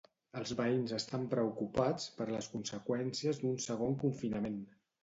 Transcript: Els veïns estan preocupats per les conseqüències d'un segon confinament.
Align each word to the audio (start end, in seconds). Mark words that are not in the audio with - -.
Els 0.39 0.53
veïns 0.61 0.93
estan 0.99 1.27
preocupats 1.35 2.09
per 2.17 2.29
les 2.33 2.51
conseqüències 2.57 3.45
d'un 3.45 3.65
segon 3.69 3.99
confinament. 4.07 4.63